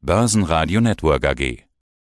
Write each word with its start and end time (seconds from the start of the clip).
Börsenradio 0.00 0.80
Network 0.80 1.24
AG. 1.24 1.64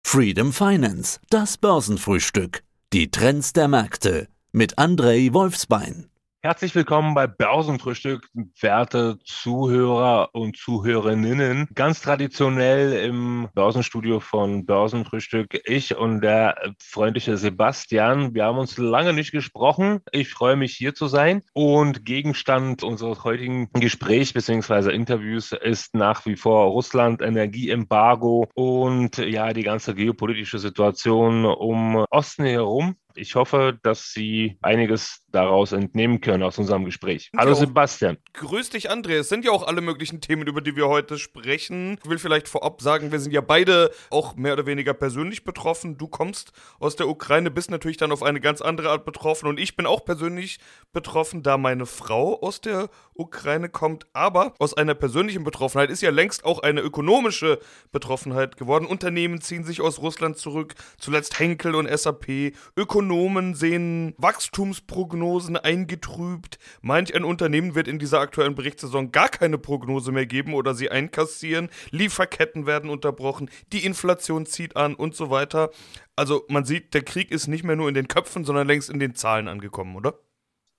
Freedom 0.05 0.51
Finance, 0.51 1.21
das 1.29 1.57
Börsenfrühstück. 1.57 2.63
Die 2.91 3.09
Trends 3.09 3.53
der 3.53 3.69
Märkte 3.69 4.27
mit 4.51 4.77
Andrei 4.77 5.29
Wolfsbein. 5.31 6.09
Herzlich 6.43 6.75
willkommen 6.75 7.15
bei 7.15 7.25
Börsenfrühstück, 7.25 8.29
werte 8.61 9.17
Zuhörer 9.25 10.29
und 10.33 10.55
Zuhörerinnen. 10.55 11.67
Ganz 11.73 11.99
traditionell 12.01 12.93
im 12.93 13.49
Börsenstudio 13.55 14.19
von 14.19 14.63
Börsenfrühstück. 14.67 15.59
Ich 15.65 15.97
und 15.97 16.21
der 16.21 16.55
freundliche 16.79 17.37
Sebastian. 17.37 18.35
Wir 18.35 18.45
haben 18.45 18.59
uns 18.59 18.77
lange 18.77 19.13
nicht 19.13 19.31
gesprochen. 19.31 20.01
Ich 20.11 20.29
freue 20.29 20.55
mich 20.55 20.75
hier 20.75 20.93
zu 20.93 21.07
sein. 21.07 21.41
Und 21.53 22.05
Gegenstand 22.05 22.83
unseres 22.83 23.23
heutigen 23.23 23.71
Gesprächs 23.73 24.31
bzw. 24.31 24.93
Interviews 24.93 25.53
ist 25.53 25.95
nach 25.95 26.27
wie 26.27 26.35
vor 26.35 26.67
Russland, 26.67 27.23
Energieembargo 27.23 28.47
und 28.53 29.17
ja, 29.17 29.53
die 29.53 29.63
ganze 29.63 29.95
geopolitische 29.95 30.59
Situation 30.59 31.45
um 31.45 32.05
Osten 32.11 32.45
herum. 32.45 32.95
Ich 33.17 33.33
hoffe, 33.33 33.79
dass 33.81 34.13
Sie 34.13 34.57
einiges 34.61 35.23
daraus 35.31 35.71
entnehmen 35.71 36.21
können 36.21 36.43
aus 36.43 36.59
unserem 36.59 36.85
Gespräch. 36.85 37.31
Hallo. 37.35 37.55
Sebastian. 37.55 38.17
Grüß 38.33 38.69
dich, 38.69 38.91
André. 38.91 39.13
Es 39.13 39.29
sind 39.29 39.43
ja 39.43 39.51
auch 39.51 39.65
alle 39.65 39.81
möglichen 39.81 40.21
Themen, 40.21 40.47
über 40.47 40.61
die 40.61 40.75
wir 40.75 40.87
heute 40.87 41.17
sprechen. 41.17 41.97
Ich 42.03 42.09
will 42.09 42.19
vielleicht 42.19 42.47
vorab 42.47 42.79
sagen, 42.81 43.11
wir 43.11 43.19
sind 43.19 43.31
ja 43.31 43.41
beide 43.41 43.91
auch 44.11 44.35
mehr 44.35 44.53
oder 44.53 44.67
weniger 44.67 44.93
persönlich 44.93 45.43
betroffen. 45.43 45.97
Du 45.97 46.07
kommst 46.07 46.51
aus 46.79 46.95
der 46.95 47.07
Ukraine, 47.07 47.49
bist 47.49 47.71
natürlich 47.71 47.97
dann 47.97 48.11
auf 48.11 48.21
eine 48.21 48.39
ganz 48.39 48.61
andere 48.61 48.91
Art 48.91 49.03
betroffen 49.03 49.47
und 49.47 49.59
ich 49.59 49.75
bin 49.75 49.87
auch 49.87 50.05
persönlich 50.05 50.59
betroffen, 50.93 51.41
da 51.41 51.57
meine 51.57 51.87
Frau 51.87 52.39
aus 52.39 52.61
der 52.61 52.89
Ukraine 53.15 53.69
kommt. 53.69 54.05
Aber 54.13 54.53
aus 54.59 54.75
einer 54.75 54.93
persönlichen 54.93 55.43
Betroffenheit 55.43 55.89
ist 55.89 56.01
ja 56.01 56.11
längst 56.11 56.45
auch 56.45 56.59
eine 56.59 56.81
ökonomische 56.81 57.57
Betroffenheit 57.91 58.57
geworden. 58.57 58.85
Unternehmen 58.85 59.41
ziehen 59.41 59.63
sich 59.63 59.81
aus 59.81 59.99
Russland 59.99 60.37
zurück, 60.37 60.75
zuletzt 60.99 61.39
Henkel 61.39 61.73
und 61.73 61.89
SAP. 61.89 62.53
Ökonomen 62.75 63.06
sehen 63.55 64.13
Wachstumsprognosen 64.17 65.57
eingetrübt. 65.57 66.59
Manch 66.81 67.13
ein 67.15 67.23
Unternehmen 67.23 67.75
wird 67.75 67.87
in 67.87 67.99
dieser 67.99 68.19
aktuellen 68.19 68.55
Berichtssaison 68.55 69.11
gar 69.11 69.29
keine 69.29 69.57
Prognose 69.57 70.11
mehr 70.11 70.25
geben 70.25 70.53
oder 70.53 70.73
sie 70.73 70.89
einkassieren. 70.89 71.69
Lieferketten 71.91 72.65
werden 72.65 72.89
unterbrochen, 72.89 73.49
die 73.73 73.85
Inflation 73.85 74.45
zieht 74.45 74.75
an 74.75 74.95
und 74.95 75.15
so 75.15 75.29
weiter. 75.29 75.71
Also 76.15 76.45
man 76.49 76.65
sieht, 76.65 76.93
der 76.93 77.03
Krieg 77.03 77.31
ist 77.31 77.47
nicht 77.47 77.63
mehr 77.63 77.75
nur 77.75 77.87
in 77.87 77.95
den 77.95 78.07
Köpfen, 78.07 78.43
sondern 78.43 78.67
längst 78.67 78.89
in 78.89 78.99
den 78.99 79.15
Zahlen 79.15 79.47
angekommen, 79.47 79.95
oder? 79.95 80.19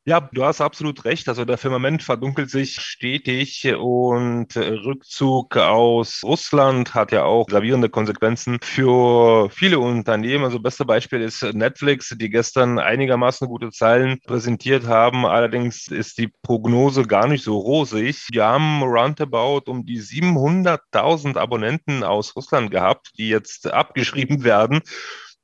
Ja, 0.08 0.26
du 0.32 0.42
hast 0.42 0.62
absolut 0.62 1.04
recht. 1.04 1.28
Also 1.28 1.44
der 1.44 1.58
Firmament 1.58 2.02
verdunkelt 2.02 2.48
sich 2.48 2.80
stetig 2.80 3.70
und 3.78 4.56
Rückzug 4.56 5.54
aus 5.58 6.22
Russland 6.24 6.94
hat 6.94 7.12
ja 7.12 7.24
auch 7.24 7.46
gravierende 7.46 7.90
Konsequenzen 7.90 8.56
für 8.62 9.50
viele 9.50 9.78
Unternehmen. 9.78 10.44
Also 10.44 10.60
beste 10.60 10.86
Beispiel 10.86 11.20
ist 11.20 11.42
Netflix, 11.52 12.16
die 12.16 12.30
gestern 12.30 12.78
einigermaßen 12.78 13.48
gute 13.48 13.68
Zahlen 13.68 14.18
präsentiert 14.26 14.86
haben. 14.86 15.26
Allerdings 15.26 15.88
ist 15.88 16.16
die 16.16 16.32
Prognose 16.42 17.02
gar 17.02 17.28
nicht 17.28 17.44
so 17.44 17.58
rosig. 17.58 18.28
Wir 18.32 18.46
haben 18.46 18.82
roundabout 18.82 19.70
um 19.70 19.84
die 19.84 20.00
700.000 20.00 21.36
Abonnenten 21.36 22.02
aus 22.02 22.34
Russland 22.34 22.70
gehabt, 22.70 23.10
die 23.18 23.28
jetzt 23.28 23.70
abgeschrieben 23.70 24.42
werden. 24.42 24.80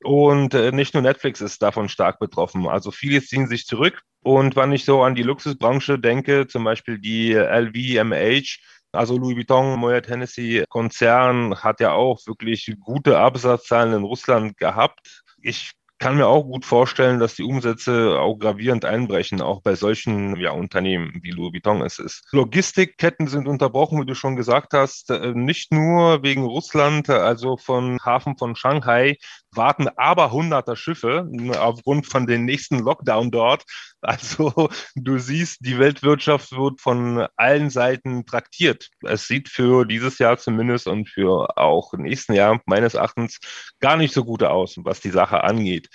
Und 0.05 0.53
äh, 0.53 0.71
nicht 0.71 0.93
nur 0.93 1.03
Netflix 1.03 1.41
ist 1.41 1.63
davon 1.63 1.89
stark 1.89 2.19
betroffen. 2.19 2.67
Also 2.69 2.91
viele 2.91 3.23
ziehen 3.23 3.49
sich 3.49 3.65
zurück. 3.65 4.03
Und 4.23 4.55
wenn 4.55 4.73
ich 4.73 4.85
so 4.85 5.03
an 5.03 5.15
die 5.15 5.23
Luxusbranche 5.23 5.99
denke, 5.99 6.47
zum 6.47 6.63
Beispiel 6.65 6.99
die 6.99 7.33
LVMH, 7.33 8.59
also 8.93 9.17
Louis 9.17 9.37
Vuitton, 9.37 9.79
Moet 9.79 10.09
Hennessy 10.09 10.65
Konzern 10.69 11.57
hat 11.63 11.81
ja 11.81 11.93
auch 11.93 12.21
wirklich 12.27 12.75
gute 12.81 13.19
Absatzzahlen 13.19 13.95
in 13.95 14.05
Russland 14.05 14.59
gehabt. 14.59 15.23
Ich 15.43 15.73
kann 15.99 16.17
mir 16.17 16.27
auch 16.27 16.43
gut 16.43 16.65
vorstellen, 16.65 17.19
dass 17.19 17.35
die 17.35 17.45
Umsätze 17.45 18.19
auch 18.19 18.37
gravierend 18.37 18.85
einbrechen, 18.85 19.41
auch 19.41 19.63
bei 19.63 19.75
solchen 19.75 20.37
ja, 20.37 20.51
Unternehmen 20.51 21.21
wie 21.23 21.31
Louis 21.31 21.55
Vuitton 21.55 21.81
es 21.83 21.99
ist. 21.99 22.29
Logistikketten 22.33 23.27
sind 23.27 23.49
unterbrochen, 23.49 24.01
wie 24.01 24.07
du 24.07 24.15
schon 24.15 24.37
gesagt 24.37 24.75
hast, 24.75 25.11
äh, 25.11 25.33
nicht 25.35 25.73
nur 25.73 26.23
wegen 26.23 26.45
Russland, 26.45 27.09
also 27.09 27.57
von 27.57 28.01
Hafen 28.05 28.37
von 28.37 28.55
Shanghai 28.57 29.17
warten 29.57 29.89
aber 29.97 30.33
hunderter 30.33 30.77
Schiffe 30.77 31.29
äh, 31.33 31.57
aufgrund 31.57 32.07
von 32.07 32.27
den 32.27 32.45
nächsten 32.45 32.79
Lockdown 32.79 33.31
dort. 33.31 33.65
Also 34.01 34.69
du 34.97 35.19
siehst, 35.19 35.65
die 35.65 35.79
Weltwirtschaft 35.79 36.53
wird 36.53 36.81
von 36.83 37.27
allen 37.37 37.71
Seiten 37.71 38.27
traktiert. 38.27 38.91
Es 39.03 39.27
sieht 39.27 39.49
für 39.49 39.87
dieses 39.87 40.19
Jahr 40.19 40.37
zumindest 40.37 40.87
und 40.89 41.09
für 41.09 41.57
auch 41.57 41.95
nächsten 41.95 42.35
Jahr 42.35 42.61
meines 42.67 42.93
Erachtens 42.95 43.39
gar 43.81 43.97
nicht 43.97 44.13
so 44.13 44.25
gut 44.25 44.43
aus, 44.43 44.75
was 44.77 45.01
die 45.01 45.11
Sache 45.11 45.43
angeht. 45.43 45.89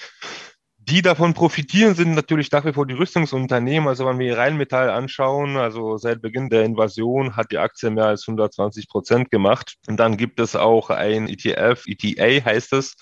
Die 0.90 1.04
davon 1.04 1.36
profitieren, 1.36 1.94
sind 1.94 2.16
natürlich 2.16 2.52
nach 2.52 2.66
wie 2.66 2.74
vor 2.74 2.88
die 2.88 2.96
Rüstungsunternehmen. 2.96 3.88
Also 3.88 4.08
wenn 4.08 4.18
wir 4.18 4.36
Rheinmetall 4.36 4.90
anschauen, 4.90 5.56
also 5.56 5.98
seit 5.98 6.20
Beginn 6.20 6.50
der 6.50 6.64
Invasion 6.64 7.36
hat 7.36 7.52
die 7.52 7.60
Aktie 7.60 7.92
mehr 7.92 8.06
als 8.06 8.28
120 8.28 8.90
Prozent 8.90 9.30
gemacht. 9.30 9.76
Und 9.88 9.98
dann 9.98 10.18
gibt 10.18 10.40
es 10.40 10.56
auch 10.56 10.90
ein 10.90 11.28
ETF, 11.28 11.84
ETA 11.86 12.44
heißt 12.44 12.74
es, 12.74 12.96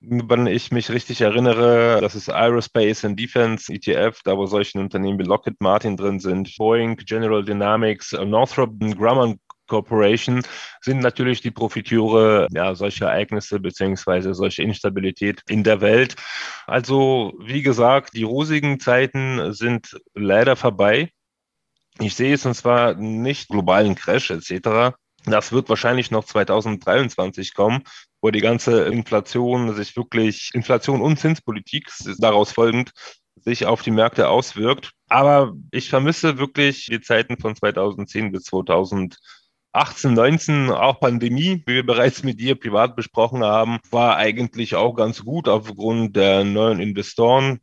wenn 0.00 0.46
ich 0.46 0.72
mich 0.72 0.90
richtig 0.90 1.20
erinnere, 1.20 2.00
das 2.00 2.14
ist 2.14 2.30
Aerospace 2.30 3.04
and 3.04 3.20
Defense 3.20 3.72
ETF, 3.72 4.20
da 4.24 4.36
wo 4.36 4.46
solche 4.46 4.78
Unternehmen 4.78 5.18
wie 5.18 5.24
Lockheed 5.24 5.60
Martin 5.60 5.96
drin 5.96 6.20
sind, 6.20 6.54
Boeing, 6.56 6.96
General 6.96 7.44
Dynamics, 7.44 8.12
Northrop 8.12 8.78
Grumman 8.80 9.38
Corporation 9.70 10.42
sind 10.80 10.98
natürlich 10.98 11.40
die 11.40 11.52
Profiteure 11.52 12.48
ja, 12.50 12.74
solcher 12.74 13.06
Ereignisse 13.06 13.60
beziehungsweise 13.60 14.34
solcher 14.34 14.64
Instabilität 14.64 15.42
in 15.48 15.62
der 15.62 15.80
Welt. 15.80 16.16
Also 16.66 17.32
wie 17.38 17.62
gesagt, 17.62 18.14
die 18.14 18.24
rosigen 18.24 18.80
Zeiten 18.80 19.54
sind 19.54 19.96
leider 20.14 20.56
vorbei. 20.56 21.12
Ich 22.00 22.14
sehe 22.14 22.34
es 22.34 22.44
und 22.44 22.54
zwar 22.54 22.94
nicht 22.94 23.48
globalen 23.48 23.94
Crash 23.94 24.30
etc. 24.30 24.96
Das 25.24 25.52
wird 25.52 25.68
wahrscheinlich 25.68 26.10
noch 26.10 26.24
2023 26.24 27.54
kommen, 27.54 27.84
wo 28.20 28.30
die 28.30 28.40
ganze 28.40 28.84
Inflation 28.84 29.74
sich 29.74 29.96
wirklich, 29.96 30.50
Inflation 30.52 31.00
und 31.00 31.18
Zinspolitik 31.18 31.88
daraus 32.18 32.52
folgend, 32.52 32.92
sich 33.36 33.66
auf 33.66 33.82
die 33.82 33.90
Märkte 33.90 34.28
auswirkt. 34.28 34.92
Aber 35.08 35.54
ich 35.70 35.88
vermisse 35.88 36.38
wirklich 36.38 36.86
die 36.86 37.00
Zeiten 37.00 37.38
von 37.38 37.56
2010 37.56 38.32
bis 38.32 38.44
2018, 38.44 39.18
19, 40.12 40.70
auch 40.70 41.00
Pandemie, 41.00 41.62
wie 41.66 41.76
wir 41.76 41.86
bereits 41.86 42.22
mit 42.22 42.40
dir 42.40 42.54
privat 42.54 42.96
besprochen 42.96 43.42
haben, 43.42 43.78
war 43.90 44.16
eigentlich 44.16 44.74
auch 44.74 44.94
ganz 44.94 45.24
gut 45.24 45.48
aufgrund 45.48 46.16
der 46.16 46.44
neuen 46.44 46.80
Investoren 46.80 47.60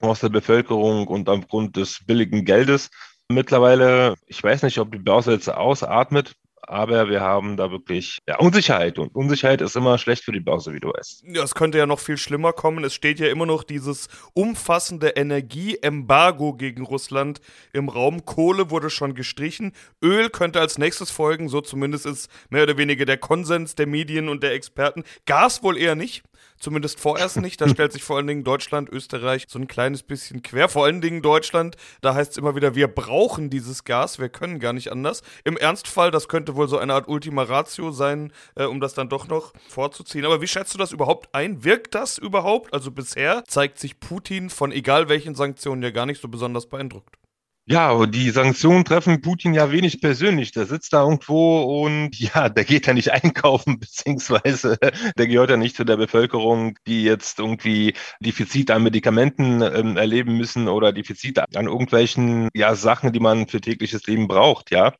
aus 0.00 0.20
der 0.20 0.28
Bevölkerung 0.28 1.06
und 1.06 1.28
aufgrund 1.28 1.76
des 1.76 2.04
billigen 2.06 2.44
Geldes. 2.44 2.90
Mittlerweile, 3.28 4.16
ich 4.26 4.42
weiß 4.42 4.62
nicht, 4.62 4.78
ob 4.78 4.90
die 4.92 4.98
Börse 4.98 5.32
jetzt 5.32 5.48
ausatmet, 5.48 6.34
aber 6.70 7.08
wir 7.08 7.20
haben 7.20 7.56
da 7.56 7.72
wirklich 7.72 8.18
ja, 8.28 8.38
Unsicherheit 8.38 8.98
und 9.00 9.12
Unsicherheit 9.12 9.60
ist 9.60 9.74
immer 9.74 9.98
schlecht 9.98 10.22
für 10.22 10.30
die 10.30 10.38
Börse, 10.38 10.72
wie 10.72 10.78
du 10.78 10.88
weißt. 10.88 11.24
Ja, 11.26 11.42
es 11.42 11.56
könnte 11.56 11.78
ja 11.78 11.86
noch 11.86 11.98
viel 11.98 12.16
schlimmer 12.16 12.52
kommen. 12.52 12.84
Es 12.84 12.94
steht 12.94 13.18
ja 13.18 13.26
immer 13.26 13.44
noch 13.44 13.64
dieses 13.64 14.08
umfassende 14.34 15.08
Energieembargo 15.08 16.54
gegen 16.54 16.84
Russland 16.84 17.40
im 17.72 17.88
Raum. 17.88 18.24
Kohle 18.24 18.70
wurde 18.70 18.88
schon 18.88 19.14
gestrichen. 19.14 19.72
Öl 20.00 20.30
könnte 20.30 20.60
als 20.60 20.78
nächstes 20.78 21.10
folgen. 21.10 21.48
So 21.48 21.60
zumindest 21.60 22.06
ist 22.06 22.30
mehr 22.50 22.62
oder 22.62 22.76
weniger 22.76 23.04
der 23.04 23.18
Konsens 23.18 23.74
der 23.74 23.88
Medien 23.88 24.28
und 24.28 24.44
der 24.44 24.52
Experten. 24.52 25.02
Gas 25.26 25.64
wohl 25.64 25.76
eher 25.76 25.96
nicht. 25.96 26.22
Zumindest 26.60 27.00
vorerst 27.00 27.38
nicht. 27.38 27.60
Da 27.60 27.68
stellt 27.68 27.92
sich 27.92 28.02
vor 28.02 28.18
allen 28.18 28.26
Dingen 28.26 28.44
Deutschland, 28.44 28.90
Österreich 28.90 29.46
so 29.48 29.58
ein 29.58 29.66
kleines 29.66 30.02
bisschen 30.02 30.42
quer. 30.42 30.68
Vor 30.68 30.84
allen 30.84 31.00
Dingen 31.00 31.22
Deutschland. 31.22 31.76
Da 32.02 32.14
heißt 32.14 32.32
es 32.32 32.36
immer 32.36 32.54
wieder, 32.54 32.74
wir 32.74 32.86
brauchen 32.86 33.48
dieses 33.48 33.84
Gas. 33.84 34.18
Wir 34.18 34.28
können 34.28 34.60
gar 34.60 34.74
nicht 34.74 34.92
anders. 34.92 35.22
Im 35.44 35.56
Ernstfall, 35.56 36.10
das 36.10 36.28
könnte 36.28 36.54
wohl 36.56 36.59
so 36.68 36.78
eine 36.78 36.94
Art 36.94 37.08
Ultima 37.08 37.42
Ratio 37.42 37.90
sein, 37.92 38.32
äh, 38.54 38.64
um 38.64 38.80
das 38.80 38.94
dann 38.94 39.08
doch 39.08 39.28
noch 39.28 39.52
vorzuziehen. 39.68 40.24
Aber 40.24 40.40
wie 40.40 40.48
schätzt 40.48 40.74
du 40.74 40.78
das 40.78 40.92
überhaupt 40.92 41.34
ein? 41.34 41.64
Wirkt 41.64 41.94
das 41.94 42.18
überhaupt? 42.18 42.72
Also 42.74 42.90
bisher 42.90 43.44
zeigt 43.46 43.78
sich 43.78 44.00
Putin 44.00 44.50
von 44.50 44.72
egal 44.72 45.08
welchen 45.08 45.34
Sanktionen 45.34 45.82
ja 45.82 45.90
gar 45.90 46.06
nicht 46.06 46.20
so 46.20 46.28
besonders 46.28 46.68
beeindruckt. 46.68 47.20
Ja, 47.66 48.04
die 48.06 48.30
Sanktionen 48.30 48.84
treffen 48.84 49.20
Putin 49.20 49.54
ja 49.54 49.70
wenig 49.70 50.00
persönlich. 50.00 50.50
Der 50.50 50.66
sitzt 50.66 50.92
da 50.92 51.04
irgendwo 51.04 51.84
und 51.84 52.18
ja, 52.18 52.48
der 52.48 52.64
geht 52.64 52.88
ja 52.88 52.94
nicht 52.94 53.12
einkaufen, 53.12 53.78
beziehungsweise 53.78 54.76
der 55.16 55.26
gehört 55.28 55.50
ja 55.50 55.56
nicht 55.56 55.76
zu 55.76 55.84
der 55.84 55.96
Bevölkerung, 55.96 56.76
die 56.88 57.04
jetzt 57.04 57.38
irgendwie 57.38 57.94
Defizite 58.18 58.74
an 58.74 58.82
Medikamenten 58.82 59.62
ähm, 59.62 59.96
erleben 59.96 60.36
müssen 60.36 60.66
oder 60.66 60.92
Defizite 60.92 61.44
an 61.54 61.66
irgendwelchen 61.66 62.48
ja, 62.54 62.74
Sachen, 62.74 63.12
die 63.12 63.20
man 63.20 63.46
für 63.46 63.60
tägliches 63.60 64.04
Leben 64.06 64.26
braucht, 64.26 64.72
ja. 64.72 64.92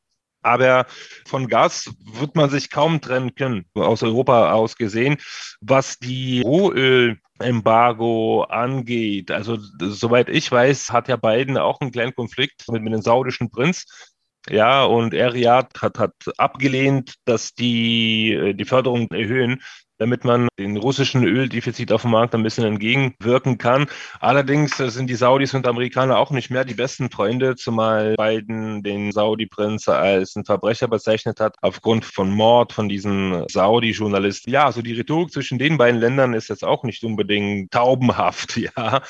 Aber 0.42 0.86
von 1.26 1.48
Gas 1.48 1.92
wird 2.14 2.34
man 2.34 2.50
sich 2.50 2.70
kaum 2.70 3.00
trennen 3.00 3.34
können, 3.34 3.66
aus 3.74 4.02
Europa 4.02 4.52
aus 4.52 4.76
gesehen. 4.76 5.18
Was 5.60 5.98
die 5.98 6.42
Rohölembargo 6.42 8.44
angeht, 8.44 9.30
also 9.30 9.58
soweit 9.80 10.28
ich 10.28 10.50
weiß, 10.50 10.92
hat 10.92 11.08
ja 11.08 11.16
Biden 11.16 11.58
auch 11.58 11.80
einen 11.80 11.92
kleinen 11.92 12.14
Konflikt 12.14 12.64
mit, 12.70 12.82
mit 12.82 12.92
dem 12.92 13.02
saudischen 13.02 13.50
Prinz. 13.50 13.84
Ja, 14.48 14.84
und 14.84 15.12
Eriad 15.12 15.82
hat, 15.82 15.98
hat 15.98 16.14
abgelehnt, 16.38 17.16
dass 17.26 17.54
die 17.54 18.32
äh, 18.32 18.54
die 18.54 18.64
Förderung 18.64 19.08
erhöhen, 19.10 19.60
damit 20.00 20.24
man 20.24 20.48
den 20.58 20.78
russischen 20.78 21.24
Öldefizit 21.24 21.92
auf 21.92 22.02
dem 22.02 22.12
Markt 22.12 22.34
ein 22.34 22.42
bisschen 22.42 22.64
entgegenwirken 22.64 23.58
kann. 23.58 23.86
Allerdings 24.18 24.80
äh, 24.80 24.90
sind 24.90 25.08
die 25.08 25.14
Saudis 25.14 25.52
und 25.52 25.66
Amerikaner 25.66 26.16
auch 26.16 26.30
nicht 26.30 26.50
mehr 26.50 26.64
die 26.64 26.74
besten 26.74 27.10
Freunde, 27.10 27.54
zumal 27.54 28.14
Biden 28.16 28.82
den 28.82 29.12
Saudi-Prinz 29.12 29.88
als 29.88 30.34
ein 30.36 30.46
Verbrecher 30.46 30.88
bezeichnet 30.88 31.38
hat, 31.38 31.56
aufgrund 31.60 32.06
von 32.06 32.30
Mord 32.30 32.72
von 32.72 32.88
diesen 32.88 33.46
Saudi-Journalisten. 33.48 34.50
Ja, 34.50 34.64
also 34.64 34.80
die 34.80 34.94
Rhetorik 34.94 35.32
zwischen 35.32 35.58
den 35.58 35.76
beiden 35.76 36.00
Ländern 36.00 36.32
ist 36.32 36.48
jetzt 36.48 36.64
auch 36.64 36.82
nicht 36.82 37.04
unbedingt 37.04 37.70
taubenhaft, 37.70 38.56
ja. 38.56 39.02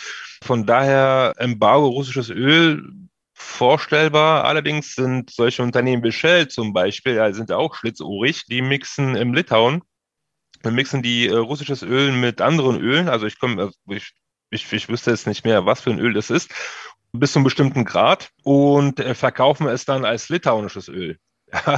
Von 0.42 0.66
daher 0.66 1.34
Embargo 1.36 1.86
russisches 1.86 2.30
Öl 2.30 2.90
vorstellbar. 3.32 4.44
Allerdings 4.44 4.96
sind 4.96 5.30
solche 5.30 5.62
Unternehmen 5.62 6.02
wie 6.02 6.10
Shell 6.10 6.48
zum 6.48 6.72
Beispiel, 6.72 7.14
ja, 7.14 7.32
sind 7.32 7.52
auch 7.52 7.76
schlitzohrig, 7.76 8.46
die 8.46 8.60
mixen 8.60 9.14
im 9.14 9.34
Litauen 9.34 9.82
wir 10.62 10.70
mixen 10.70 11.02
die 11.02 11.28
äh, 11.28 11.36
russisches 11.36 11.82
Öl 11.82 12.12
mit 12.12 12.40
anderen 12.40 12.80
Ölen. 12.80 13.08
Also 13.08 13.26
ich 13.26 13.38
komme, 13.38 13.62
also 13.62 13.74
ich, 13.88 14.12
ich, 14.50 14.72
ich 14.72 14.88
wüsste 14.88 15.10
jetzt 15.10 15.26
nicht 15.26 15.44
mehr, 15.44 15.66
was 15.66 15.80
für 15.80 15.90
ein 15.90 15.98
Öl 15.98 16.12
das 16.12 16.30
ist, 16.30 16.50
bis 17.12 17.32
zu 17.32 17.38
einem 17.38 17.44
bestimmten 17.44 17.84
Grad 17.84 18.30
und 18.42 19.00
äh, 19.00 19.14
verkaufen 19.14 19.66
es 19.66 19.84
dann 19.84 20.04
als 20.04 20.28
litauisches 20.28 20.88
Öl. 20.88 21.18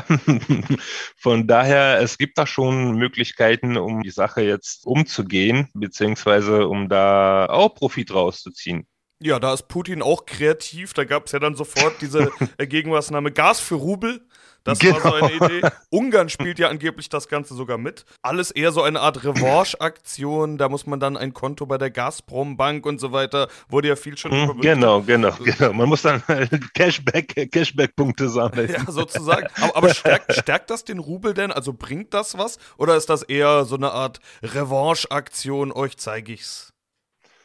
Von 1.16 1.46
daher, 1.46 2.00
es 2.00 2.18
gibt 2.18 2.36
da 2.36 2.46
schon 2.46 2.96
Möglichkeiten, 2.96 3.78
um 3.78 4.02
die 4.02 4.10
Sache 4.10 4.42
jetzt 4.42 4.86
umzugehen, 4.86 5.68
beziehungsweise 5.72 6.68
um 6.68 6.88
da 6.90 7.46
auch 7.46 7.74
Profit 7.74 8.12
rauszuziehen. 8.12 8.86
Ja, 9.22 9.38
da 9.38 9.54
ist 9.54 9.68
Putin 9.68 10.02
auch 10.02 10.26
kreativ. 10.26 10.94
Da 10.94 11.04
gab 11.04 11.26
es 11.26 11.32
ja 11.32 11.38
dann 11.38 11.54
sofort 11.54 12.02
diese 12.02 12.30
Gegenmaßnahme 12.58 13.30
Gas 13.30 13.60
für 13.60 13.76
Rubel. 13.76 14.26
Das 14.64 14.78
genau. 14.78 15.02
war 15.02 15.02
so 15.02 15.14
eine 15.14 15.38
genau. 15.38 15.46
Idee. 15.46 15.68
Ungarn 15.90 16.28
spielt 16.28 16.58
ja 16.58 16.68
angeblich 16.68 17.08
das 17.08 17.28
Ganze 17.28 17.54
sogar 17.54 17.78
mit. 17.78 18.04
Alles 18.22 18.50
eher 18.50 18.72
so 18.72 18.82
eine 18.82 19.00
Art 19.00 19.24
Revanche-Aktion. 19.24 20.58
Da 20.58 20.68
muss 20.68 20.86
man 20.86 21.00
dann 21.00 21.16
ein 21.16 21.34
Konto 21.34 21.66
bei 21.66 21.78
der 21.78 21.90
Gazprom-Bank 21.90 22.86
und 22.86 23.00
so 23.00 23.12
weiter. 23.12 23.48
Wurde 23.68 23.88
ja 23.88 23.96
viel 23.96 24.16
schon 24.16 24.30
hm, 24.32 24.60
Genau, 24.60 25.02
genau, 25.02 25.32
genau. 25.42 25.72
Man 25.72 25.88
muss 25.88 26.02
dann 26.02 26.22
Cashback, 26.74 27.50
Cashback-Punkte 27.50 28.28
sammeln. 28.28 28.70
Ja, 28.72 28.90
sozusagen. 28.90 29.48
Aber, 29.60 29.76
aber 29.76 29.94
stärkt, 29.94 30.34
stärkt 30.34 30.70
das 30.70 30.84
den 30.84 30.98
Rubel 30.98 31.34
denn? 31.34 31.52
Also 31.52 31.72
bringt 31.72 32.14
das 32.14 32.38
was? 32.38 32.58
Oder 32.76 32.96
ist 32.96 33.10
das 33.10 33.22
eher 33.22 33.64
so 33.64 33.76
eine 33.76 33.92
Art 33.92 34.20
Revanche-Aktion? 34.42 35.72
Euch 35.72 35.96
zeige 35.96 36.32
ich's. 36.32 36.72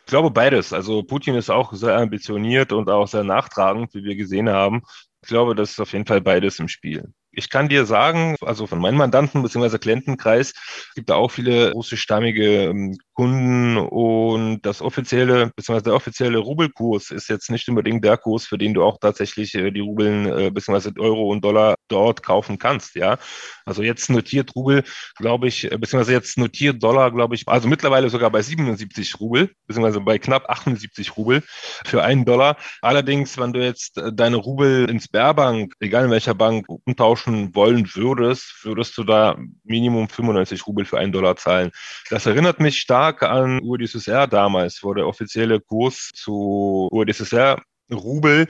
Ich 0.07 0.09
glaube 0.09 0.31
beides. 0.31 0.71
Also 0.71 1.03
Putin 1.03 1.35
ist 1.35 1.49
auch 1.49 1.73
sehr 1.73 1.97
ambitioniert 1.97 2.71
und 2.71 2.89
auch 2.89 3.07
sehr 3.07 3.25
nachtragend, 3.25 3.93
wie 3.93 4.05
wir 4.05 4.15
gesehen 4.15 4.49
haben. 4.49 4.83
Ich 5.27 5.29
glaube, 5.29 5.55
das 5.55 5.71
ist 5.71 5.81
auf 5.81 5.91
jeden 5.91 6.05
Fall 6.05 6.21
beides 6.21 6.57
im 6.59 6.69
Spiel. 6.69 7.11
Ich 7.31 7.49
kann 7.49 7.67
dir 7.67 7.85
sagen, 7.85 8.37
also 8.39 8.65
von 8.65 8.79
meinem 8.79 8.95
Mandanten 8.95 9.43
bzw. 9.43 9.77
Klientenkreis 9.77 10.53
gibt 10.95 11.09
da 11.09 11.15
auch 11.15 11.31
viele 11.31 11.73
russischstammige 11.73 12.73
Kunden 13.17 13.77
und 13.77 14.61
das 14.61 14.79
offizielle 14.79 15.51
bzw. 15.55 15.81
der 15.81 15.95
offizielle 15.95 16.37
Rubelkurs 16.37 17.09
ist 17.09 17.29
jetzt 17.29 17.49
nicht 17.49 17.67
unbedingt 17.67 18.05
der 18.05 18.15
Kurs, 18.15 18.45
für 18.45 18.59
den 18.59 18.75
du 18.75 18.83
auch 18.83 18.99
tatsächlich 18.99 19.55
äh, 19.55 19.71
die 19.71 19.79
Rubeln 19.79 20.27
äh, 20.27 20.51
bzw. 20.51 20.91
Euro 20.99 21.31
und 21.31 21.43
Dollar 21.43 21.77
dort 21.87 22.21
kaufen 22.21 22.59
kannst, 22.59 22.93
ja. 22.93 23.17
Also 23.65 23.81
jetzt 23.81 24.11
notiert 24.11 24.55
Rubel, 24.55 24.83
glaube 25.15 25.47
ich, 25.47 25.71
äh, 25.71 25.77
beziehungsweise 25.79 26.11
jetzt 26.11 26.37
notiert 26.37 26.83
Dollar, 26.83 27.11
glaube 27.11 27.33
ich, 27.33 27.47
also 27.47 27.67
mittlerweile 27.67 28.11
sogar 28.11 28.29
bei 28.29 28.43
77 28.43 29.19
Rubel, 29.19 29.49
beziehungsweise 29.65 29.99
bei 29.99 30.19
knapp 30.19 30.47
78 30.47 31.17
Rubel 31.17 31.41
für 31.85 32.03
einen 32.03 32.23
Dollar. 32.23 32.55
Allerdings, 32.83 33.35
wenn 33.39 33.51
du 33.51 33.63
jetzt 33.63 33.99
deine 34.13 34.35
Rubel 34.35 34.87
ins 34.91 35.05
Sperrbank, 35.05 35.73
egal 35.79 36.05
in 36.05 36.11
welcher 36.11 36.35
Bank, 36.35 36.67
umtauschen 36.85 37.55
wollen 37.55 37.89
würdest, 37.95 38.63
würdest 38.63 38.95
du 38.95 39.03
da 39.03 39.37
Minimum 39.63 40.07
95 40.07 40.67
Rubel 40.67 40.85
für 40.85 40.99
einen 40.99 41.11
Dollar 41.11 41.35
zahlen. 41.35 41.71
Das 42.11 42.27
erinnert 42.27 42.59
mich 42.59 42.77
stark 42.77 43.06
an 43.23 43.61
UdSSR 43.61 44.27
damals, 44.27 44.83
wo 44.83 44.93
der 44.93 45.07
offizielle 45.07 45.59
Kurs 45.59 46.11
zu 46.13 46.87
UdSSR 46.91 47.61
Rubel 47.91 48.47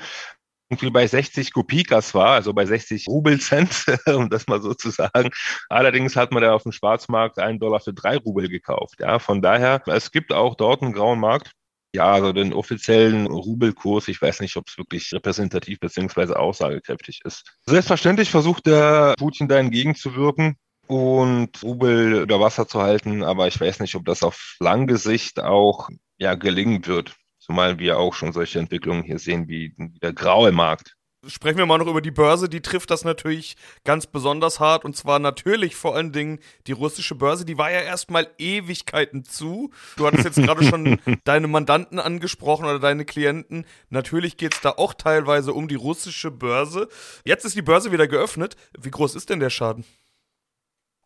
irgendwie 0.69 0.89
bei 0.89 1.07
60 1.07 1.53
Kopikas 1.53 2.13
war, 2.13 2.31
also 2.31 2.53
bei 2.53 2.65
60 2.65 3.07
Rubelcent, 3.07 3.85
um 4.07 4.29
das 4.29 4.47
mal 4.47 4.61
so 4.61 4.73
zu 4.73 4.89
sagen. 4.89 5.29
Allerdings 5.69 6.15
hat 6.15 6.31
man 6.31 6.43
da 6.43 6.53
auf 6.53 6.63
dem 6.63 6.73
Schwarzmarkt 6.73 7.39
einen 7.39 7.59
Dollar 7.59 7.79
für 7.79 7.93
drei 7.93 8.17
Rubel 8.17 8.49
gekauft. 8.49 8.95
Ja, 8.99 9.19
von 9.19 9.41
daher, 9.41 9.81
es 9.87 10.11
gibt 10.11 10.33
auch 10.33 10.55
dort 10.55 10.81
einen 10.81 10.93
grauen 10.93 11.19
Markt. 11.19 11.51
Ja, 11.95 12.11
also 12.11 12.33
den 12.33 12.53
offiziellen 12.53 13.27
Rubelkurs, 13.27 14.09
ich 14.09 14.21
weiß 14.21 14.41
nicht, 14.41 14.57
ob 14.57 14.67
es 14.67 14.77
wirklich 14.77 15.13
repräsentativ 15.13 15.79
bzw. 15.79 16.33
aussagekräftig 16.33 17.21
ist. 17.23 17.57
Selbstverständlich 17.65 18.29
versucht 18.29 18.67
der 18.67 19.15
Putin 19.17 19.47
da 19.47 19.57
entgegenzuwirken 19.57 20.57
und 20.87 21.63
Rubel 21.63 22.21
über 22.21 22.39
Wasser 22.39 22.67
zu 22.67 22.81
halten, 22.81 23.23
aber 23.23 23.47
ich 23.47 23.59
weiß 23.59 23.79
nicht, 23.79 23.95
ob 23.95 24.05
das 24.05 24.23
auf 24.23 24.55
lange 24.59 24.97
Sicht 24.97 25.39
auch 25.39 25.89
ja, 26.17 26.35
gelingen 26.35 26.85
wird. 26.85 27.15
Zumal 27.39 27.79
wir 27.79 27.99
auch 27.99 28.13
schon 28.13 28.33
solche 28.33 28.59
Entwicklungen 28.59 29.03
hier 29.03 29.19
sehen 29.19 29.47
wie 29.47 29.73
der 30.01 30.13
graue 30.13 30.51
Markt 30.51 30.97
sprechen 31.25 31.57
wir 31.57 31.65
mal 31.65 31.77
noch 31.77 31.87
über 31.87 32.01
die 32.01 32.11
Börse. 32.11 32.49
Die 32.49 32.61
trifft 32.61 32.91
das 32.91 33.03
natürlich 33.03 33.55
ganz 33.83 34.07
besonders 34.07 34.59
hart. 34.59 34.85
Und 34.85 34.95
zwar 34.95 35.19
natürlich 35.19 35.75
vor 35.75 35.95
allen 35.95 36.11
Dingen 36.11 36.39
die 36.67 36.71
russische 36.71 37.15
Börse. 37.15 37.45
Die 37.45 37.57
war 37.57 37.71
ja 37.71 37.81
erstmal 37.81 38.27
Ewigkeiten 38.37 39.23
zu. 39.23 39.71
Du 39.95 40.05
hattest 40.05 40.25
jetzt 40.25 40.37
gerade 40.37 40.63
schon 40.63 40.99
deine 41.23 41.47
Mandanten 41.47 41.99
angesprochen 41.99 42.65
oder 42.65 42.79
deine 42.79 43.05
Klienten. 43.05 43.65
Natürlich 43.89 44.37
geht 44.37 44.55
es 44.55 44.61
da 44.61 44.71
auch 44.71 44.93
teilweise 44.93 45.53
um 45.53 45.67
die 45.67 45.75
russische 45.75 46.31
Börse. 46.31 46.87
Jetzt 47.25 47.45
ist 47.45 47.55
die 47.55 47.61
Börse 47.61 47.91
wieder 47.91 48.07
geöffnet. 48.07 48.55
Wie 48.77 48.91
groß 48.91 49.15
ist 49.15 49.29
denn 49.29 49.39
der 49.39 49.49
Schaden? 49.49 49.85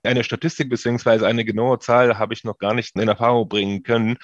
Eine 0.04 0.24
Statistik 0.24 0.70
bzw. 0.70 1.26
eine 1.26 1.46
genaue 1.46 1.80
Zahl 1.80 2.18
habe 2.18 2.34
ich 2.34 2.44
noch 2.44 2.58
gar 2.58 2.74
nicht 2.74 2.96
in 2.96 3.08
Erfahrung 3.08 3.48
bringen 3.48 3.84
können. 3.84 4.18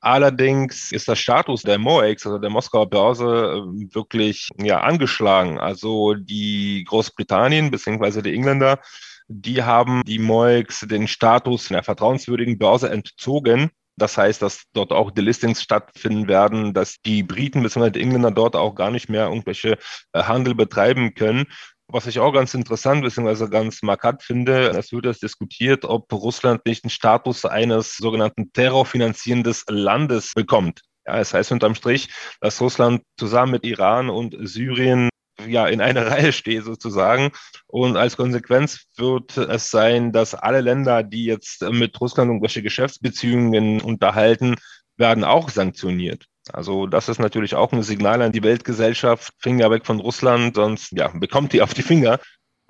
Allerdings 0.00 0.90
ist 0.90 1.06
der 1.06 1.14
Status 1.14 1.62
der 1.62 1.78
MOEX, 1.78 2.26
also 2.26 2.38
der 2.38 2.50
Moskauer 2.50 2.90
Börse, 2.90 3.54
ähm, 3.56 3.88
wirklich 3.92 4.48
ja, 4.58 4.80
angeschlagen. 4.80 5.60
Also 5.60 6.14
die 6.14 6.82
Großbritannien 6.88 7.70
bzw. 7.70 8.20
die 8.20 8.34
Engländer, 8.34 8.80
die 9.28 9.62
haben 9.62 10.02
die 10.04 10.18
MOEX 10.18 10.80
den 10.80 11.06
Status 11.06 11.70
einer 11.70 11.84
vertrauenswürdigen 11.84 12.58
Börse 12.58 12.90
entzogen. 12.90 13.70
Das 13.96 14.16
heißt, 14.16 14.42
dass 14.42 14.64
dort 14.72 14.90
auch 14.90 15.12
Delistings 15.12 15.62
stattfinden 15.62 16.26
werden, 16.26 16.74
dass 16.74 16.96
die 17.02 17.22
Briten 17.22 17.62
bzw. 17.62 17.90
die 17.90 18.00
Engländer 18.00 18.32
dort 18.32 18.56
auch 18.56 18.74
gar 18.74 18.90
nicht 18.90 19.08
mehr 19.08 19.26
irgendwelche 19.26 19.78
äh, 20.12 20.22
Handel 20.24 20.56
betreiben 20.56 21.14
können. 21.14 21.46
Was 21.94 22.06
ich 22.06 22.20
auch 22.20 22.32
ganz 22.32 22.54
interessant 22.54 23.02
bzw. 23.02 23.48
ganz 23.48 23.82
markant 23.82 24.22
finde, 24.22 24.70
es 24.70 24.92
wird 24.92 25.04
jetzt 25.04 25.22
diskutiert, 25.22 25.84
ob 25.84 26.10
Russland 26.10 26.64
nicht 26.64 26.84
den 26.84 26.88
Status 26.88 27.44
eines 27.44 27.98
sogenannten 27.98 28.50
terrorfinanzierendes 28.54 29.66
Landes 29.68 30.32
bekommt. 30.32 30.80
Ja, 31.06 31.18
das 31.18 31.34
heißt 31.34 31.52
unterm 31.52 31.74
Strich, 31.74 32.08
dass 32.40 32.62
Russland 32.62 33.02
zusammen 33.18 33.52
mit 33.52 33.66
Iran 33.66 34.08
und 34.08 34.34
Syrien 34.40 35.10
ja 35.46 35.66
in 35.66 35.82
einer 35.82 36.06
Reihe 36.10 36.32
steht 36.32 36.64
sozusagen. 36.64 37.30
Und 37.66 37.98
als 37.98 38.16
Konsequenz 38.16 38.86
wird 38.96 39.36
es 39.36 39.70
sein, 39.70 40.12
dass 40.12 40.34
alle 40.34 40.62
Länder, 40.62 41.02
die 41.02 41.26
jetzt 41.26 41.60
mit 41.60 42.00
Russland 42.00 42.30
irgendwelche 42.30 42.62
Geschäftsbeziehungen 42.62 43.82
unterhalten, 43.82 44.54
werden 44.96 45.24
auch 45.24 45.50
sanktioniert. 45.50 46.24
Also 46.52 46.86
das 46.86 47.08
ist 47.08 47.20
natürlich 47.20 47.54
auch 47.54 47.72
ein 47.72 47.82
Signal 47.82 48.22
an 48.22 48.32
die 48.32 48.42
Weltgesellschaft, 48.42 49.32
Finger 49.38 49.70
weg 49.70 49.86
von 49.86 50.00
Russland, 50.00 50.56
sonst 50.56 50.92
ja, 50.92 51.08
bekommt 51.08 51.52
die 51.52 51.62
auf 51.62 51.74
die 51.74 51.82
Finger. 51.82 52.18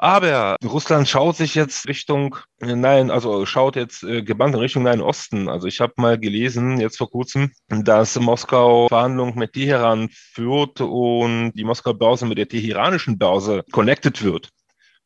Aber 0.02 0.56
Russland 0.64 1.08
schaut 1.08 1.36
sich 1.36 1.54
jetzt 1.54 1.86
Richtung, 1.86 2.36
nein, 2.58 3.12
also 3.12 3.46
schaut 3.46 3.76
jetzt 3.76 4.02
äh, 4.02 4.22
gebannt 4.22 4.52
in 4.54 4.60
Richtung 4.60 4.82
Nahen 4.82 5.00
Osten. 5.00 5.48
Also 5.48 5.68
ich 5.68 5.80
habe 5.80 5.92
mal 5.96 6.18
gelesen, 6.18 6.80
jetzt 6.80 6.98
vor 6.98 7.08
kurzem, 7.08 7.52
dass 7.68 8.18
Moskau 8.18 8.88
Verhandlungen 8.88 9.38
mit 9.38 9.52
Teheran 9.52 10.08
führt 10.10 10.80
und 10.80 11.52
die 11.52 11.62
Moskauer 11.62 11.96
Börse 11.96 12.26
mit 12.26 12.36
der 12.36 12.48
teheranischen 12.48 13.16
Börse 13.16 13.62
connected 13.70 14.24
wird. 14.24 14.48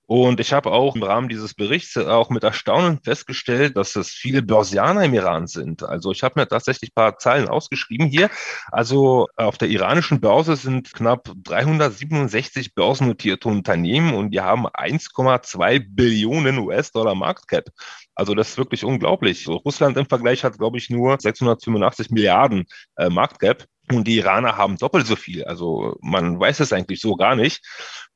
Und 0.06 0.38
ich 0.38 0.52
habe 0.52 0.70
auch 0.70 0.94
im 0.94 1.02
Rahmen 1.02 1.28
dieses 1.28 1.54
Berichts 1.54 1.96
auch 1.96 2.30
mit 2.30 2.44
Erstaunen 2.44 3.00
festgestellt, 3.02 3.76
dass 3.76 3.96
es 3.96 4.10
viele 4.10 4.40
Börsianer 4.40 5.04
im 5.04 5.14
Iran 5.14 5.48
sind. 5.48 5.82
Also 5.82 6.12
ich 6.12 6.22
habe 6.22 6.38
mir 6.40 6.46
tatsächlich 6.46 6.90
ein 6.90 6.94
paar 6.94 7.18
Zahlen 7.18 7.48
ausgeschrieben 7.48 8.06
hier. 8.06 8.30
Also 8.70 9.26
auf 9.36 9.58
der 9.58 9.68
iranischen 9.68 10.20
Börse 10.20 10.54
sind 10.54 10.92
knapp 10.92 11.32
367 11.42 12.74
börsennotierte 12.74 13.48
Unternehmen 13.48 14.14
und 14.14 14.30
die 14.30 14.40
haben 14.40 14.68
1,2 14.68 15.84
Billionen 15.88 16.58
US-Dollar 16.58 17.16
Marktcap. 17.16 17.70
Also 18.14 18.34
das 18.34 18.50
ist 18.50 18.58
wirklich 18.58 18.84
unglaublich. 18.84 19.44
So, 19.44 19.54
Russland 19.56 19.96
im 19.96 20.06
Vergleich 20.06 20.44
hat, 20.44 20.56
glaube 20.56 20.78
ich, 20.78 20.88
nur 20.88 21.18
685 21.20 22.10
Milliarden 22.10 22.64
äh, 22.96 23.10
Marktcap. 23.10 23.66
Und 23.92 24.08
die 24.08 24.16
Iraner 24.16 24.56
haben 24.56 24.76
doppelt 24.78 25.06
so 25.06 25.14
viel. 25.14 25.44
Also 25.44 25.96
man 26.00 26.40
weiß 26.40 26.60
es 26.60 26.72
eigentlich 26.72 27.00
so 27.00 27.14
gar 27.14 27.36
nicht. 27.36 27.64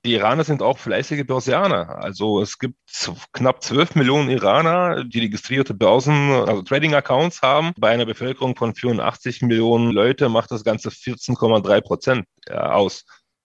Die 0.04 0.14
Iraner 0.14 0.44
sind 0.44 0.62
auch 0.62 0.78
fleißige 0.78 1.24
Börsianer. 1.26 1.98
Also 2.02 2.40
es 2.40 2.58
gibt 2.58 2.76
knapp 3.32 3.62
12 3.62 3.94
Millionen 3.94 4.30
Iraner, 4.30 5.04
die 5.04 5.20
registrierte 5.20 5.74
Börsen, 5.74 6.30
also 6.30 6.62
Trading-Accounts 6.62 7.42
haben. 7.42 7.72
Bei 7.78 7.90
einer 7.90 8.06
Bevölkerung 8.06 8.56
von 8.56 8.74
84 8.74 9.42
Millionen 9.42 9.92
Leute 9.92 10.28
macht 10.28 10.50
das 10.50 10.64
Ganze 10.64 10.88
14,3 10.88 11.80
Prozent 11.82 12.26
aus. 12.50 13.04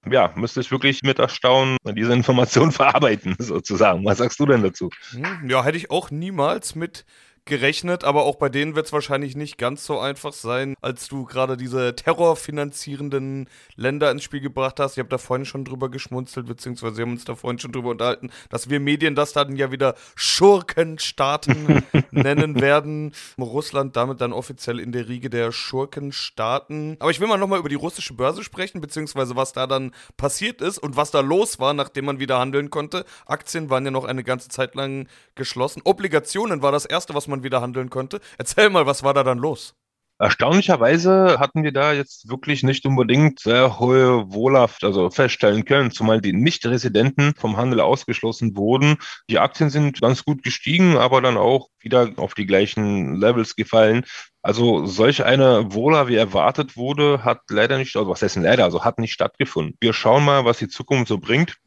ja, 0.09 0.31
müsste 0.35 0.61
ich 0.61 0.71
wirklich 0.71 1.03
mit 1.03 1.19
Erstaunen 1.19 1.77
diese 1.93 2.13
Information 2.13 2.71
verarbeiten, 2.71 3.35
sozusagen. 3.37 4.05
Was 4.05 4.17
sagst 4.17 4.39
du 4.39 4.45
denn 4.45 4.63
dazu? 4.63 4.89
Hm, 5.11 5.49
ja, 5.49 5.63
hätte 5.63 5.77
ich 5.77 5.91
auch 5.91 6.09
niemals 6.09 6.73
mit 6.73 7.05
gerechnet, 7.45 8.03
aber 8.03 8.23
auch 8.23 8.35
bei 8.35 8.49
denen 8.49 8.75
wird 8.75 8.87
es 8.87 8.93
wahrscheinlich 8.93 9.35
nicht 9.35 9.57
ganz 9.57 9.85
so 9.85 9.99
einfach 9.99 10.33
sein, 10.33 10.75
als 10.81 11.07
du 11.07 11.25
gerade 11.25 11.57
diese 11.57 11.95
terrorfinanzierenden 11.95 13.47
Länder 13.75 14.11
ins 14.11 14.23
Spiel 14.23 14.41
gebracht 14.41 14.79
hast. 14.79 14.93
Ich 14.93 14.99
habe 14.99 15.09
da 15.09 15.17
vorhin 15.17 15.45
schon 15.45 15.63
drüber 15.63 15.89
geschmunzelt, 15.89 16.47
beziehungsweise 16.47 16.97
wir 16.97 17.03
haben 17.03 17.11
uns 17.11 17.25
da 17.25 17.35
vorhin 17.35 17.59
schon 17.59 17.71
drüber 17.71 17.91
unterhalten, 17.91 18.31
dass 18.49 18.69
wir 18.69 18.79
Medien 18.79 19.15
das 19.15 19.33
dann 19.33 19.55
ja 19.55 19.71
wieder 19.71 19.95
Schurkenstaaten 20.15 21.83
nennen 22.11 22.59
werden. 22.59 23.13
Russland 23.39 23.95
damit 23.95 24.21
dann 24.21 24.33
offiziell 24.33 24.79
in 24.79 24.91
der 24.91 25.07
Riege 25.07 25.29
der 25.29 25.51
Schurkenstaaten. 25.51 26.97
Aber 26.99 27.11
ich 27.11 27.19
will 27.19 27.27
mal 27.27 27.37
nochmal 27.37 27.59
über 27.59 27.69
die 27.69 27.75
russische 27.75 28.15
Börse 28.15 28.43
sprechen, 28.43 28.81
beziehungsweise 28.81 29.35
was 29.35 29.53
da 29.53 29.67
dann 29.67 29.91
passiert 30.17 30.61
ist 30.61 30.79
und 30.79 30.97
was 30.97 31.11
da 31.11 31.21
los 31.21 31.59
war, 31.59 31.73
nachdem 31.73 32.05
man 32.05 32.19
wieder 32.19 32.39
handeln 32.39 32.69
konnte. 32.69 33.05
Aktien 33.25 33.69
waren 33.69 33.85
ja 33.85 33.91
noch 33.91 34.05
eine 34.05 34.23
ganze 34.23 34.49
Zeit 34.49 34.75
lang 34.75 35.07
geschlossen. 35.35 35.81
Obligationen 35.83 36.61
war 36.61 36.71
das 36.71 36.85
erste, 36.85 37.13
was 37.13 37.27
man 37.27 37.34
man 37.35 37.43
wieder 37.43 37.61
handeln 37.61 37.89
konnte. 37.89 38.19
Erzähl 38.37 38.69
mal, 38.69 38.85
was 38.85 39.03
war 39.03 39.13
da 39.13 39.23
dann 39.23 39.37
los? 39.37 39.75
Erstaunlicherweise 40.17 41.39
hatten 41.39 41.63
wir 41.63 41.73
da 41.73 41.91
jetzt 41.91 42.29
wirklich 42.29 42.63
nicht 42.63 42.85
unbedingt 42.85 43.41
sehr 43.41 43.79
hohe 43.79 44.31
Wohlhaft, 44.31 44.85
also 44.85 45.09
feststellen 45.09 45.65
können, 45.65 45.91
zumal 45.91 46.21
die 46.21 46.31
Nicht-Residenten 46.31 47.33
vom 47.35 47.57
Handel 47.57 47.81
ausgeschlossen 47.81 48.55
wurden. 48.55 48.95
Die 49.29 49.39
Aktien 49.39 49.69
sind 49.69 49.99
ganz 49.99 50.23
gut 50.23 50.41
gestiegen, 50.41 50.95
aber 50.95 51.21
dann 51.21 51.35
auch 51.35 51.67
wieder 51.81 52.13
auf 52.15 52.33
die 52.33 52.45
gleichen 52.45 53.17
Levels 53.17 53.57
gefallen. 53.57 54.05
Also 54.41 54.85
solch 54.85 55.25
eine 55.25 55.73
Wohler, 55.73 56.07
wie 56.07 56.15
erwartet 56.15 56.77
wurde, 56.77 57.25
hat 57.25 57.41
leider 57.49 57.77
nicht, 57.77 57.93
also 57.97 58.09
was 58.09 58.21
heißt 58.21 58.37
leider, 58.37 58.63
also 58.63 58.85
hat 58.85 58.99
nicht 58.99 59.11
stattgefunden. 59.11 59.75
Wir 59.81 59.91
schauen 59.91 60.23
mal, 60.23 60.45
was 60.45 60.59
die 60.59 60.69
Zukunft 60.69 61.09
so 61.09 61.17
bringt. 61.17 61.57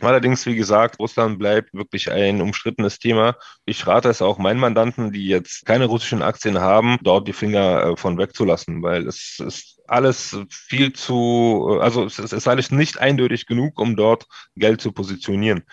Allerdings, 0.00 0.46
wie 0.46 0.54
gesagt, 0.54 0.98
Russland 0.98 1.38
bleibt 1.38 1.74
wirklich 1.74 2.10
ein 2.10 2.40
umstrittenes 2.40 2.98
Thema. 2.98 3.36
Ich 3.66 3.86
rate 3.86 4.08
es 4.08 4.22
auch 4.22 4.38
meinen 4.38 4.60
Mandanten, 4.60 5.12
die 5.12 5.26
jetzt 5.26 5.66
keine 5.66 5.86
russischen 5.86 6.22
Aktien 6.22 6.60
haben, 6.60 6.98
dort 7.02 7.26
die 7.26 7.32
Finger 7.32 7.82
äh, 7.84 7.96
von 7.96 8.16
wegzulassen, 8.16 8.82
weil 8.82 9.06
es 9.06 9.38
ist 9.40 9.80
alles 9.88 10.38
viel 10.48 10.92
zu, 10.92 11.68
äh, 11.72 11.82
also 11.82 12.04
es 12.04 12.18
ist 12.18 12.48
alles 12.48 12.70
nicht 12.70 12.98
eindeutig 12.98 13.46
genug, 13.46 13.78
um 13.80 13.96
dort 13.96 14.26
Geld 14.54 14.80
zu 14.80 14.92
positionieren. 14.92 15.64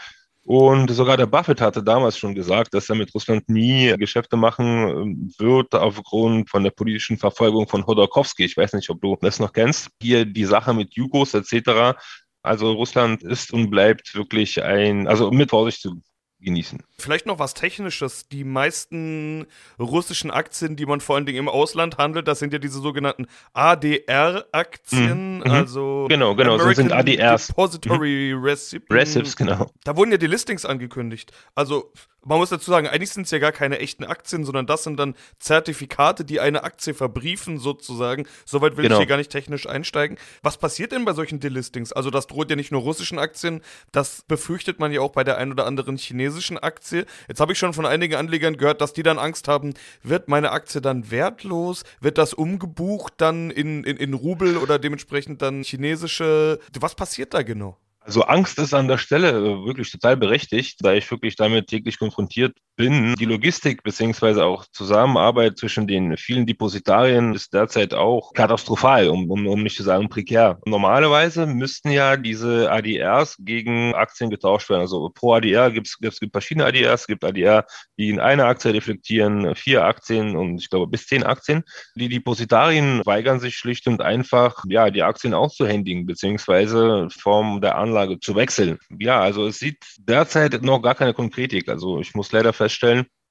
Und 0.48 0.90
sogar 0.92 1.18
der 1.18 1.26
Buffett 1.26 1.60
hatte 1.60 1.84
damals 1.84 2.18
schon 2.18 2.34
gesagt, 2.34 2.74
dass 2.74 2.90
er 2.90 2.96
mit 2.96 3.14
Russland 3.14 3.50
nie 3.50 3.94
Geschäfte 3.98 4.38
machen 4.38 4.88
ähm, 4.88 5.34
wird 5.38 5.76
aufgrund 5.76 6.50
von 6.50 6.64
der 6.64 6.72
politischen 6.72 7.18
Verfolgung 7.18 7.68
von 7.68 7.86
Hodorkovsky. 7.86 8.46
Ich 8.46 8.56
weiß 8.56 8.72
nicht, 8.72 8.90
ob 8.90 9.02
du 9.02 9.18
das 9.20 9.42
noch 9.42 9.52
kennst. 9.52 9.90
Hier 10.02 10.24
die 10.24 10.46
Sache 10.46 10.74
mit 10.74 10.94
Jugos 10.96 11.34
etc. 11.34 12.00
Also 12.48 12.72
Russland 12.72 13.24
ist 13.24 13.54
und 13.54 13.70
bleibt 13.70 14.16
wirklich 14.16 14.64
ein, 14.64 15.08
also 15.08 15.32
mit 15.32 15.50
Vorsicht 15.50 15.82
zu 15.82 16.02
genießen. 16.40 16.84
Vielleicht 17.00 17.26
noch 17.26 17.40
was 17.40 17.54
Technisches. 17.54 18.28
Die 18.30 18.44
meisten 18.44 19.48
russischen 19.80 20.32
Aktien, 20.32 20.76
die 20.76 20.86
man 20.86 21.02
vor 21.02 21.16
allen 21.16 21.26
Dingen 21.26 21.40
im 21.40 21.50
Ausland 21.50 21.98
handelt, 21.98 22.28
das 22.28 22.40
sind 22.40 22.54
ja 22.54 22.60
diese 22.60 22.80
sogenannten 22.80 23.28
ADR-Aktien, 23.54 25.38
mhm. 25.38 25.44
mhm. 25.44 25.52
also 25.52 26.08
genau, 26.10 26.36
genau, 26.36 26.56
American 26.56 26.76
so 26.76 26.82
sind 26.82 26.92
ADRs. 26.94 27.48
Depository 27.48 28.34
mhm. 28.36 28.44
Recipients. 28.44 29.16
Recips, 29.16 29.36
genau. 29.36 29.70
Da 29.84 29.96
wurden 29.96 30.12
ja 30.12 30.18
die 30.18 30.28
Listings 30.28 30.66
angekündigt. 30.66 31.32
Also 31.56 31.92
man 32.26 32.40
muss 32.40 32.50
dazu 32.50 32.70
sagen, 32.72 32.88
eigentlich 32.88 33.12
sind 33.12 33.24
es 33.24 33.32
ja 33.32 33.40
gar 33.40 33.52
keine 33.52 33.80
echten 33.80 34.04
Aktien, 34.04 34.44
sondern 34.44 34.66
das 34.66 34.84
sind 34.84 35.00
dann 35.00 35.16
Zertifikate, 35.40 36.26
die 36.26 36.40
eine 36.40 36.64
Aktie 36.64 36.94
verbriefen, 36.94 37.58
sozusagen. 37.58 38.28
Soweit 38.46 38.76
will 38.76 38.84
genau. 38.84 38.96
ich 38.96 39.00
hier 39.00 39.08
gar 39.08 39.18
nicht 39.18 39.32
technisch 39.32 39.68
einsteigen. 39.68 40.18
Was 40.42 40.58
passiert 40.58 40.92
denn 40.92 41.06
bei 41.06 41.14
solchen 41.14 41.40
Delistings? 41.40 41.94
Also, 41.94 42.10
das 42.10 42.28
droht 42.28 42.50
ja 42.50 42.56
nicht 42.56 42.72
nur 42.72 42.82
russischen 42.82 43.20
Aktien, 43.20 43.62
das 43.92 44.24
befürchtet 44.28 44.80
man 44.80 44.92
ja 44.92 45.02
auch 45.02 45.12
bei 45.12 45.24
der 45.24 45.38
ein 45.38 45.52
oder 45.52 45.66
anderen 45.66 45.98
chinesischen 45.98 46.58
Aktie. 46.58 47.06
Jetzt 47.28 47.40
habe 47.40 47.54
ich 47.54 47.60
schon 47.60 47.74
von 47.74 47.86
einigen 47.86 48.16
Anlegern 48.16 48.58
gehört, 48.58 48.82
dass 48.82 48.94
die 48.94 49.04
dann 49.04 49.20
Angst 49.20 49.48
haben, 49.48 49.74
wird 50.04 50.28
meine 50.28 50.52
Aktie 50.52 50.82
dann 50.82 51.10
wertlos? 51.12 51.84
Wird 52.02 52.18
das 52.18 52.34
umgebucht 52.34 53.14
dann 53.18 53.52
in, 53.52 53.84
in, 53.84 53.98
in 53.98 54.14
Rubel 54.14 54.58
oder 54.58 54.80
dementsprechend 54.80 55.42
dann 55.42 55.64
chinesische? 55.64 56.60
Was 56.80 56.96
passiert 56.96 57.34
da 57.34 57.44
genau? 57.44 57.78
Also 58.08 58.22
Angst 58.22 58.58
ist 58.58 58.74
an 58.74 58.88
der 58.88 58.98
Stelle 58.98 59.32
äh, 59.32 59.66
wirklich 59.66 59.92
total 59.92 60.16
berechtigt, 60.16 60.78
da 60.80 60.94
ich 60.94 61.12
wirklich 61.12 61.36
damit 61.36 61.68
täglich 61.68 62.00
konfrontiert 62.00 62.58
bin. 62.78 63.16
Die 63.16 63.26
Logistik 63.26 63.84
beziehungsweise 63.84 64.46
auch 64.46 64.66
Zusammenarbeit 64.72 65.58
zwischen 65.58 65.88
den 65.88 66.16
vielen 66.16 66.46
Depositarien 66.46 67.34
ist 67.34 67.54
derzeit 67.54 67.94
auch 67.94 68.32
katastrophal, 68.34 69.10
um, 69.10 69.30
um, 69.30 69.48
um 69.48 69.64
nicht 69.64 69.76
zu 69.76 69.84
sagen 69.84 70.08
prekär. 70.08 70.60
Normalerweise 70.66 71.46
müssten 71.46 71.90
ja 71.90 72.16
diese 72.16 72.72
ADRs 72.72 73.38
gegen 73.40 73.94
Aktien 73.96 74.30
getauscht 74.30 74.70
werden. 74.70 74.82
Also 74.82 75.10
pro 75.14 75.34
ADR 75.34 75.72
gibt 75.72 75.88
es 76.02 76.20
gibt 76.20 76.32
verschiedene 76.32 76.66
ADRs, 76.66 77.02
es 77.02 77.08
gibt 77.08 77.26
ADR, 77.26 77.66
die 77.98 78.10
in 78.10 78.20
einer 78.20 78.46
Aktie 78.46 78.74
reflektieren, 78.74 79.56
vier 79.56 79.84
Aktien 79.84 80.38
und 80.38 80.60
ich 80.60 80.70
glaube 80.70 80.88
bis 80.88 81.08
zehn 81.08 81.24
Aktien. 81.24 81.64
Die 81.96 82.10
Depositarien 82.10 83.02
weigern 83.06 83.40
sich 83.40 83.58
schlicht 83.58 83.88
und 83.88 84.02
einfach, 84.02 84.64
ja, 84.68 84.92
die 84.92 85.04
Aktien 85.04 85.34
auszuhändigen, 85.34 86.06
beziehungsweise 86.06 87.08
Form 87.10 87.60
der 87.60 87.78
Anlage 87.78 88.20
zu 88.20 88.36
wechseln. 88.36 88.78
Ja, 89.00 89.20
also 89.20 89.48
es 89.48 89.60
sieht 89.60 89.84
derzeit 89.98 90.62
noch 90.62 90.82
gar 90.82 90.96
keine 90.96 91.14
Konkretik. 91.14 91.70
Also 91.70 92.00
ich 92.00 92.14
muss 92.14 92.32
leider 92.32 92.54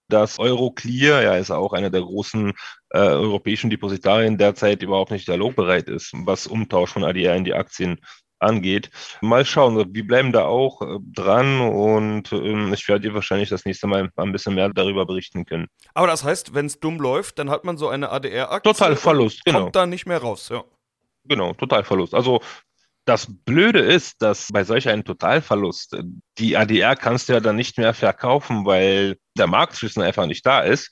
dass 0.09 0.39
Euroclear, 0.39 1.23
ja, 1.23 1.35
ist 1.35 1.51
auch 1.51 1.73
einer 1.73 1.91
der 1.91 2.03
großen 2.03 2.53
äh, 2.91 2.99
europäischen 2.99 3.71
Depositarien, 3.71 4.39
derzeit 4.39 4.83
überhaupt 4.83 5.11
nicht 5.11 5.27
dialogbereit 5.27 5.89
ist, 5.89 6.13
was 6.25 6.47
Umtausch 6.47 6.91
von 6.91 7.05
ADR 7.05 7.35
in 7.35 7.45
die 7.45 7.55
Aktien 7.55 7.99
angeht. 8.39 8.91
Mal 9.23 9.45
schauen, 9.45 9.95
wir 9.95 10.07
bleiben 10.07 10.33
da 10.33 10.45
auch 10.45 10.83
äh, 10.83 10.99
dran 11.01 11.61
und 11.61 12.33
äh, 12.33 12.75
ich 12.75 12.87
werde 12.89 13.09
dir 13.09 13.15
wahrscheinlich 13.15 13.49
das 13.49 13.65
nächste 13.65 13.87
Mal 13.87 14.11
ein 14.17 14.33
bisschen 14.33 14.55
mehr 14.55 14.69
darüber 14.69 15.07
berichten 15.07 15.45
können. 15.45 15.67
Aber 15.95 16.07
das 16.07 16.23
heißt, 16.23 16.55
wenn 16.55 16.67
es 16.67 16.79
dumm 16.79 16.99
läuft, 16.99 17.39
dann 17.39 17.51
hat 17.51 17.65
man 17.65 17.77
so 17.79 17.89
eine 17.89 18.11
ADR-Aktie. 18.11 18.73
Total 18.73 18.97
Verlust, 18.97 19.45
genau. 19.45 19.63
Kommt 19.63 19.77
da 19.77 19.87
nicht 19.87 20.07
mehr 20.07 20.19
raus, 20.19 20.49
ja. 20.51 20.65
Genau, 21.25 21.55
total 21.55 21.83
Verlust. 21.83 22.15
Also 22.15 22.41
das 23.07 23.29
Blöde 23.29 23.79
ist, 23.79 24.21
dass 24.21 24.49
bei 24.53 24.65
solch 24.65 24.89
einem 24.89 25.05
Totalverlust 25.05 25.97
die 26.39 26.57
ADR 26.57 26.97
kannst 26.97 27.29
du 27.29 27.35
ja 27.35 27.41
dann 27.41 27.57
nicht 27.57 27.79
mehr 27.79 27.95
verkaufen, 27.95 28.67
weil 28.67 29.17
der 29.39 29.47
Marktschlüssel 29.47 30.03
einfach 30.03 30.27
nicht 30.27 30.45
da 30.45 30.61
ist. 30.61 30.91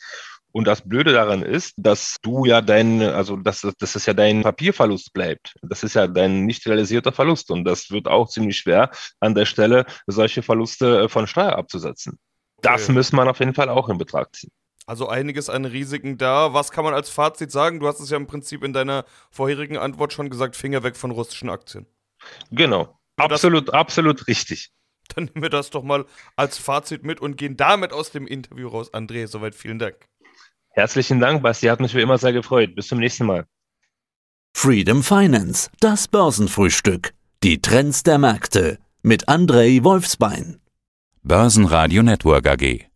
Und 0.52 0.68
das 0.68 0.88
Blöde 0.88 1.12
daran 1.12 1.42
ist, 1.42 1.74
dass 1.76 2.14
du 2.22 2.44
ja 2.44 2.60
dein, 2.60 3.02
also 3.02 3.34
dass, 3.34 3.66
dass 3.76 3.96
es 3.96 4.06
ja 4.06 4.14
dein 4.14 4.42
Papierverlust 4.42 5.12
bleibt. 5.12 5.54
Das 5.62 5.82
ist 5.82 5.94
ja 5.94 6.06
dein 6.06 6.46
nicht 6.46 6.64
realisierter 6.68 7.10
Verlust. 7.10 7.50
Und 7.50 7.64
das 7.64 7.90
wird 7.90 8.06
auch 8.06 8.28
ziemlich 8.28 8.58
schwer, 8.58 8.90
an 9.18 9.34
der 9.34 9.46
Stelle 9.46 9.84
solche 10.06 10.42
Verluste 10.42 11.08
von 11.08 11.26
Steuer 11.26 11.56
abzusetzen. 11.56 12.20
Das 12.62 12.84
okay. 12.84 12.92
muss 12.92 13.10
man 13.10 13.26
auf 13.26 13.40
jeden 13.40 13.54
Fall 13.54 13.68
auch 13.68 13.88
in 13.88 13.98
Betracht 13.98 14.36
ziehen. 14.36 14.52
Also 14.86 15.08
einiges 15.08 15.50
an 15.50 15.64
Risiken 15.64 16.18
da. 16.18 16.54
Was 16.54 16.70
kann 16.70 16.84
man 16.84 16.94
als 16.94 17.10
Fazit 17.10 17.50
sagen? 17.50 17.80
Du 17.80 17.88
hast 17.88 17.98
es 17.98 18.10
ja 18.10 18.16
im 18.16 18.28
Prinzip 18.28 18.62
in 18.62 18.72
deiner 18.72 19.04
vorherigen 19.32 19.78
Antwort 19.78 20.12
schon 20.12 20.30
gesagt, 20.30 20.54
Finger 20.54 20.84
weg 20.84 20.96
von 20.96 21.10
russischen 21.10 21.50
Aktien. 21.50 21.86
Genau. 22.50 22.98
Absolut, 23.16 23.68
das, 23.68 23.74
absolut 23.74 24.26
richtig. 24.26 24.70
Dann 25.14 25.24
nehmen 25.24 25.42
wir 25.42 25.50
das 25.50 25.70
doch 25.70 25.82
mal 25.82 26.06
als 26.36 26.58
Fazit 26.58 27.04
mit 27.04 27.20
und 27.20 27.36
gehen 27.36 27.56
damit 27.56 27.92
aus 27.92 28.10
dem 28.10 28.26
Interview 28.26 28.68
raus. 28.68 28.92
André, 28.92 29.26
soweit 29.26 29.54
vielen 29.54 29.78
Dank. 29.78 29.96
Herzlichen 30.70 31.20
Dank, 31.20 31.42
Basti. 31.42 31.66
Hat 31.66 31.80
mich 31.80 31.94
wie 31.94 32.00
immer 32.00 32.18
sehr 32.18 32.32
gefreut. 32.32 32.74
Bis 32.74 32.88
zum 32.88 32.98
nächsten 32.98 33.26
Mal. 33.26 33.46
Freedom 34.56 35.02
Finance, 35.02 35.70
das 35.80 36.08
Börsenfrühstück. 36.08 37.12
Die 37.42 37.60
Trends 37.60 38.02
der 38.02 38.18
Märkte 38.18 38.78
mit 39.02 39.28
Andrei 39.28 39.80
Wolfsbein. 39.82 40.60
Börsenradio 41.22 42.02
Network 42.02 42.46
AG. 42.46 42.93